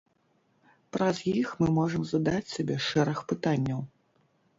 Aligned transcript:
Праз 0.95 1.19
іх 1.41 1.51
мы 1.59 1.67
можам 1.79 2.07
задаць 2.13 2.49
сабе 2.53 2.79
шэраг 2.87 3.21
пытанняў. 3.33 3.85